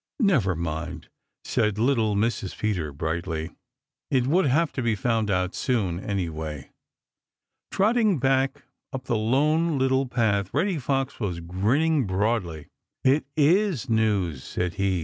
[0.19, 1.09] "Never mind,"
[1.43, 2.57] said little Mrs.
[2.57, 3.51] Peter brightly.
[4.09, 6.71] "It would have to be found out soon, anyway."
[7.69, 12.65] Trotting back up the Lone Little Path, Reddy Fox was grinning broadly.
[13.03, 14.99] "It IS news!" said he.